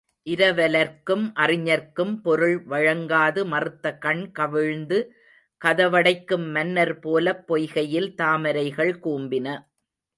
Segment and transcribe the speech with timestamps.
[0.25, 4.99] இரவலர்க்கும் அறிஞர்க்கும் பொருள் வழங்காது மறுத்துக் கண் கவிழ்ந்து
[5.61, 9.47] கதவடைக்கும் மன்னர் போலப் பொய்கையில் தாமரைகள் கூம்பின.